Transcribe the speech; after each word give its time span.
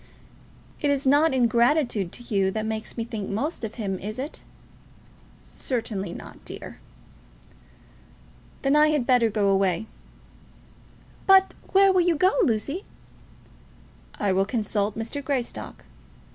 "It 0.79 0.89
is 0.89 1.05
not 1.05 1.31
ingratitude 1.31 2.11
to 2.13 2.23
you 2.23 2.49
that 2.49 2.65
makes 2.65 2.97
me 2.97 3.03
think 3.03 3.29
most 3.29 3.63
of 3.63 3.75
him; 3.75 3.99
is 3.99 4.17
it?" 4.17 4.41
"Certainly 5.43 6.11
not, 6.15 6.43
dear." 6.43 6.79
"Then 8.63 8.75
I 8.75 8.87
had 8.87 9.05
better 9.05 9.29
go 9.29 9.49
away." 9.49 9.85
"But 11.27 11.53
where 11.73 11.93
will 11.93 12.01
you 12.01 12.15
go, 12.15 12.31
Lucy?" 12.41 12.83
"I 14.15 14.31
will 14.31 14.45
consult 14.45 14.97
Mr. 14.97 15.23
Greystock." 15.23 15.85